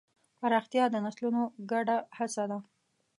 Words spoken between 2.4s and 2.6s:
ده.